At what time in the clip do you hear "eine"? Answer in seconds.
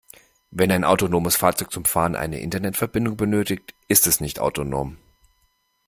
2.15-2.39